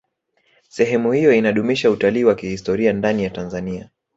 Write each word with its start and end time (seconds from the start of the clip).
sehemu 0.69 1.11
hiyo 1.13 1.33
inadumisha 1.33 1.91
utalii 1.91 2.23
wa 2.23 2.35
kihistoria 2.35 2.93
ndani 2.93 3.23
ya 3.23 3.29
tanzania 3.29 3.89